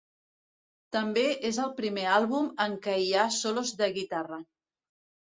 [0.95, 4.41] També és el primer àlbum en què hi ha solos de guitarra.